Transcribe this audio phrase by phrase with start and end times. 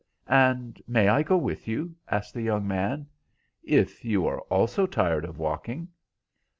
[0.27, 3.05] "And may I go with you?" asked the young man.
[3.61, 5.89] "If you also are tired of walking."